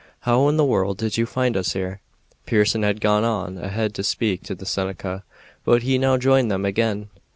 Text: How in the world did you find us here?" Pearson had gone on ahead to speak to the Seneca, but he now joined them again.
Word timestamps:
How 0.21 0.47
in 0.47 0.57
the 0.57 0.65
world 0.65 0.97
did 0.97 1.17
you 1.17 1.27
find 1.27 1.55
us 1.55 1.73
here?" 1.73 2.01
Pearson 2.47 2.81
had 2.81 3.01
gone 3.01 3.23
on 3.23 3.59
ahead 3.59 3.93
to 3.93 4.03
speak 4.03 4.41
to 4.45 4.55
the 4.55 4.65
Seneca, 4.65 5.23
but 5.63 5.83
he 5.83 5.99
now 5.99 6.17
joined 6.17 6.49
them 6.49 6.65
again. 6.65 7.09